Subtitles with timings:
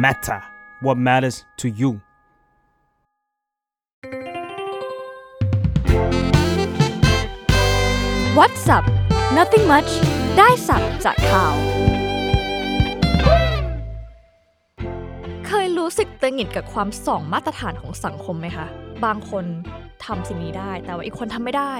[0.00, 0.40] matter
[0.80, 1.90] what matters to you
[8.38, 8.84] What's up
[9.38, 9.90] Nothing much
[10.38, 11.54] ได้สับจากข่าว
[15.46, 18.66] เคยรู้สึกตึงหงิดกับความสองมาตรฐานของสังคมไหมคะ
[19.04, 19.44] บางคน
[20.04, 21.74] ทำสิ่งนี้ได้ แต่ว่าอีกคนทำไม่ได้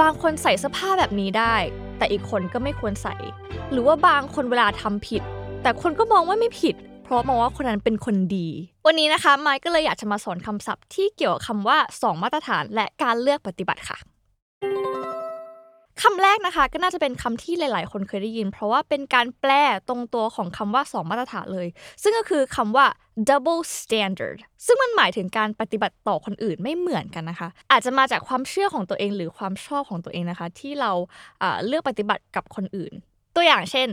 [0.00, 1.54] บางคนใส่เสื้อผ้าแบบนี้ได้
[1.98, 3.14] แต่อีกคนก็ไม่ควรใส่
[3.70, 5.22] หรือว่าบางคนเวลาทำผิด
[5.62, 8.48] แต่คนก็มองว่าไม่ผิด เพราะมองว่าคนนั้นเป็นคนดี
[8.86, 13.98] วันนี้นะคะไมค์ก็เลยอยากจะมาสอนคำศัพท์ที่เกี่ยวกับคำว่าสองมาตรฐานและการเลือกปฏิบัติค่ะ
[16.02, 19.52] คำแรกนะคะก็น่าจะเป็นคำที่หลาย ๆ คนเคยได้ยิน เพราะว่าเป็นการแปล
[19.88, 21.68] ตรงตัวของคำว่า 2 มาตรฐานเลย
[22.02, 22.86] ซึ่งก็คือคำว่า
[23.28, 30.92] double standard ซึ่งมันหมายถึงการปฏิบัติต่อคนอื่นไม่เหมือนกันนะคะ อาจจะมาจากความเชื่อของตัวเองหรือความชอบของตัวเองนะคะ ที่เรา
[31.66, 32.92] เลือกปฏิบัติกับคนอื่น
[33.36, 33.88] ตัวอย่างเช่น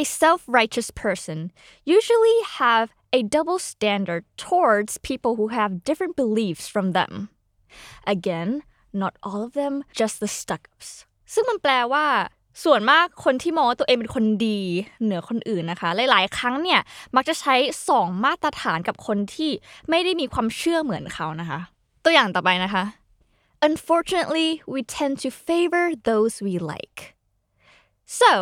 [0.00, 1.38] a self-righteous person
[1.96, 2.86] usually have
[3.18, 7.12] a double standard towards people who have different beliefs from them
[8.14, 8.50] again
[9.02, 10.90] not all of them just the stuck-ups
[11.32, 12.06] ซึ่งมันแปลว่า
[12.64, 14.60] ส่วนมากคนที่มองว่าตัวเองเป็นคนดี
[15.02, 16.80] เหนือคนอื่นนะคะ หลายๆ ครั้งเนี่ย
[17.16, 17.54] มักจะใช้
[17.88, 19.50] 2 มาตรฐานกับคนที่
[19.90, 21.58] ไม่ได้มีความเชื่อเหมือนเขานะคะ
[22.04, 22.84] ตัวอย่างต่อไปนะคะ
[23.68, 26.98] Unfortunately we tend to favor those we like
[28.20, 28.32] so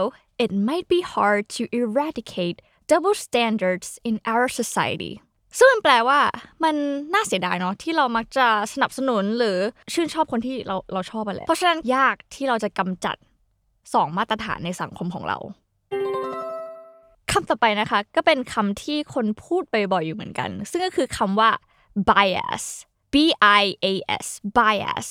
[0.44, 2.58] it might be hard to eradicate
[2.92, 5.14] double standards in our society
[5.58, 6.20] ซึ่งมันแปลว่า
[6.64, 6.76] มัน
[7.14, 9.58] น่าเสียดายเนาะที่เรามักจะสนับสนุนหรือ
[9.94, 13.16] ชื่นชอบคนที่เราเราชอบไปแหละเพราะฉะนั้นยากที่เราจะกำจัด
[13.94, 15.38] สองมาตรฐานในสังคมของเรา
[17.32, 21.50] คำต่อไปนะคะ ก็เป็นคำที่คนพูดไปบ่อยอยู่เหมือนกัน ซึ่งก็คือคำว่า
[22.10, 22.64] bias
[23.14, 23.16] b
[23.62, 23.88] i a
[24.24, 25.08] s bias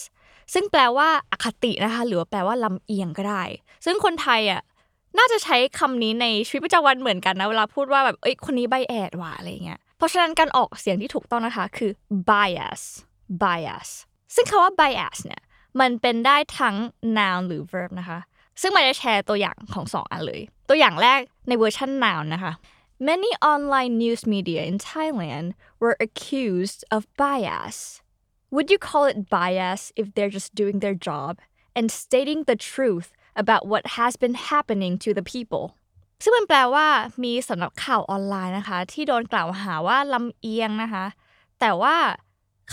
[0.53, 3.43] ซึ่งแปลว่าอคตินะคะ หรือว่าแปลว่าลำเอียงก็ได้
[3.85, 4.63] ซึ่งคนไทยอะ
[5.19, 11.91] น่าจะใช้คำนี้ในชีวิตประจำวันเหมือนกันนะเวลาพูดว่าแบบเอ้ยคนนี้ bias ว่ะอะไรเงี้ยเพราะฉะนั้นการออกเสียงที่ถูกต้องนะคะคือ
[12.31, 12.83] bias
[13.43, 13.89] bias
[14.35, 15.43] ซึ่งคำว่า bias เนี่ย
[15.81, 16.77] มันเป็นได้ทั้ง
[17.19, 18.19] noun หรือ verb นะคะ
[18.61, 22.53] ซึ่งมันจะแชร์ตัวอย่างของสองอันเลย ตัวอย่างแรกในเวอร์ชัน noun นะคะ
[23.11, 28.03] Many online news media in Thailand were accused of bias.
[28.51, 31.39] Would you call it bias if they're just doing their job
[31.75, 33.09] and stating the truth
[33.43, 35.65] about what has been happening to the people?
[36.23, 36.87] ซึ่งมันแปลว่า
[37.25, 41.05] มีสำนักข่าวออนไลน์นะคะ ที่โดนกล่าวหาว่าลำเอียงนะคะ
[41.61, 41.97] แต่ว่า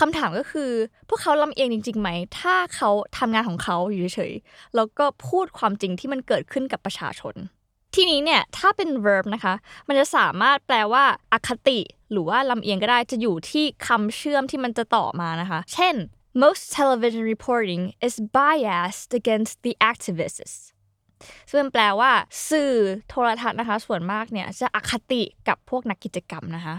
[0.00, 0.70] คำถามก็คือ
[1.08, 2.08] พวกเขาลำเอียงจริงๆไหม
[2.38, 7.34] ถ้าเขาทำงานของเขาอยู่เฉยๆแล้วก็พูดความจริงที่มันเกิดขึ้นกับประชาชน
[7.94, 9.54] ทีนี้เนี่ยถ้าเป็น verb นะคะ
[9.88, 11.80] มันจะสามารถแปลว่าอคติ
[12.10, 15.94] หรือว่าลำเอียงก็ได้จะอยู่ที่คำเชื่อมที่มันจะต่อมานะคะ เช่น
[16.34, 20.54] most television reporting is biased against the activists
[21.52, 22.12] ซึ่งแปลว่า
[22.50, 22.72] สื่อ
[23.08, 26.76] โทรทัศน์นะคะ ส่วนมากเนี่ย จะอคติกับพวกนักกิจกรรมนะคะ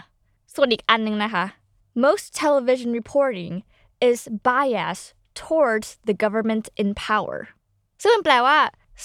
[0.56, 1.46] ส่วนอีกอันนึงนะคะ
[2.04, 3.54] most television reporting
[4.10, 4.20] is
[4.52, 5.08] biased
[5.42, 7.38] towards the government in power
[8.04, 8.58] ซึ่งแปลว่า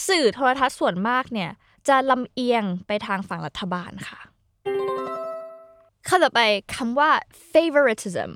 [0.09, 1.51] สื่อโทรทัศน์ส่วนมากเนี่ย
[1.89, 4.21] จะลำเอียงไปทางฝั่งรัฐบาลค่ะ
[6.09, 6.41] คำต่อไป
[6.75, 7.11] คำว่า
[7.53, 8.31] favoritism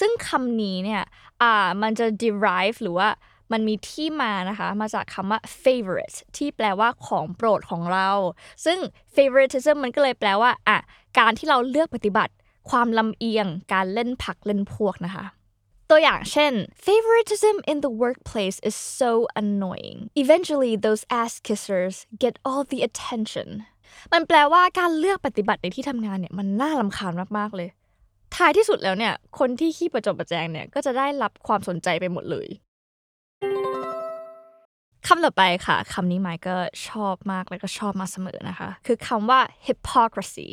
[0.00, 1.02] ซึ่งคำนี้เนี่ย
[1.42, 3.08] อ่ามันจะ derive หรือว่า
[3.52, 8.10] มันมีที่มานะคะ มาจากคำว่า favorite ที่แปลว่าของโปรดของเรา
[8.64, 8.78] ซึ่ง
[9.16, 10.78] favoritism มันก็เลยแปลว่าอะ
[11.18, 12.32] การที่เราเลือกปฏิบัติ
[12.70, 15.24] ความลำเอียง การเล่นผักเล่นพวกนะคะ
[15.90, 16.52] ตัวอย่างเช่น
[16.86, 19.10] favoritism in the workplace is so
[19.42, 23.48] annoying eventually those ass kissers get all the attention
[24.12, 27.68] มันแปลว่าการเลือกปฏิบัติในที่ทำงานเนี่ยมันน่ารำคาญมากๆเลย
[28.36, 32.48] ท้ายที่สุดแล้วเนี่ยคนที่ขี้ประจบประแจงเนี่ยก็จะได้รับความสนใจไปหมดเลย
[35.06, 36.56] คำต่อไปค่ะคำนี้ไมค์ก็
[36.88, 40.48] ชอบมากแล้วก็ชอบมาเสมอนะคะ คือคำว่า hypocrisy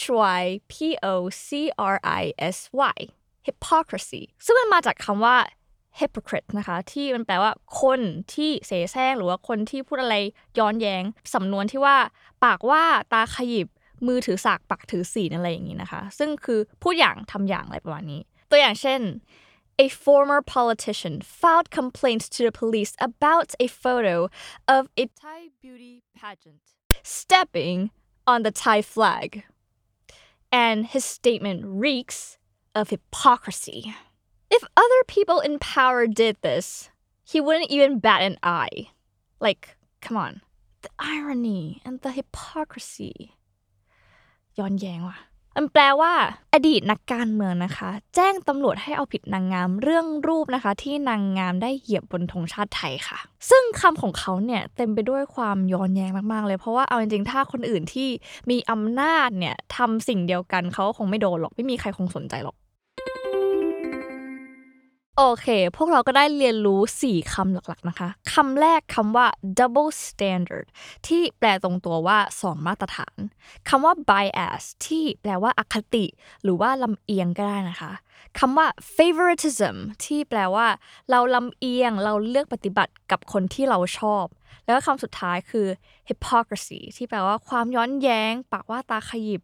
[0.00, 0.04] H
[0.40, 0.74] Y P
[1.12, 1.14] O
[1.46, 1.48] C
[1.94, 2.24] R I
[2.56, 2.58] S
[2.96, 2.98] Y
[3.46, 5.36] hypocrisy ซึ่งมันมาจากคำว่า
[6.00, 8.00] hypocrite นะคะ ที่มันแปลว่าคน
[8.34, 10.16] ที่เสแสร้งหรือว่าคนที่พูดอะไร
[10.58, 11.02] ย้อนแยง้ง
[11.34, 11.96] สำนวนที่ว่า
[12.44, 12.82] ปากว่า
[13.12, 13.68] ตาขยิบ
[14.06, 18.20] มือถือสากปากถือศีลอะไรอย่างนี้นะคะ ซึ่งคือพูดอย่างทำอย่างอะไรประมาณนี้
[18.50, 19.00] ตัวอย่างเช่น
[19.86, 24.30] A former politician filed complaints to the police about a photo
[24.68, 26.62] of a Thai beauty pageant
[27.02, 27.90] stepping
[28.26, 29.44] on the Thai flag.
[30.52, 32.38] And his statement reeks
[32.74, 33.94] of hypocrisy.
[34.56, 36.66] If other people in power did this,
[37.30, 38.76] he wouldn't even bat an eye.
[39.40, 40.42] Like, come on.
[40.82, 43.14] The irony and the hypocrisy.
[44.58, 45.18] ย้อนแย้งว่ะ
[45.56, 46.12] มันแปลว่า
[46.54, 53.18] อดีตนักการเมืองนะคะ แจ้งตำรวจให้เอาผิดนางงามเรื่องรูปนะคะ ที่นางงามได้เหยียบบนธงชาติไทยค่ะ
[53.50, 58.08] ซึ่งคำของเขาเนี่ยเต็มไปด้วยความย้อนแย้งมากๆเลย เพราะว่าเอาจริงๆ ถ้าคนอื่นที่
[58.50, 62.56] มีอำนาจเนี่ยทำสิ่งเดียวกันเขาคงไม่โดนหรอก ไม่มีใครคงสนใจหรอก
[65.18, 65.46] โอเค
[65.76, 69.26] พวกเราก็ได้เรียนรู้ 4คำหลักๆนะคะ คำแรกคำว่า
[69.58, 70.66] double standard
[71.06, 73.16] ที่แปลตรงตัวว่า 2 มาตรฐาน
[73.68, 76.06] คำว่า bias ที่แปลว่าอคติ
[76.42, 77.92] หรือว่าลำเอียงก็ได้นะคะ
[78.38, 78.66] คำว่า
[78.96, 80.66] favoritism ที่แปลว่า
[81.10, 84.24] เราลำเอียง เราเลือกปฏิบัติกับคนที่เราชอบ
[84.64, 85.66] แล้วก็คำสุดท้ายคือ
[86.08, 89.42] hypocrisy ที่แปลว่าความย้อนแย้ง ปากว่าตาขยิบ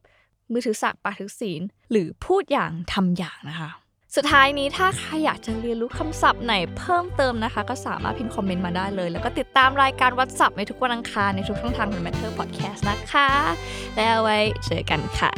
[0.52, 3.70] มือถือสากปากถือศีล หรือพูดอย่างทำอย่างนะคะ
[4.16, 13.28] สุดท้ายนี้ถ้าใครอยากจะเรียนรู้คำศัพท์ไหนเพิ่มเติมนะคะ ก็สามารถพิมพ์คอมเมนต์มาได้เลย แล้วก็ติดตามรายการวัดศัพท์ในทุกวันอังคารในทุกช่องทางของ Matter Podcast นะคะ
[13.96, 15.30] แล้วไว้เจอกันค่ะ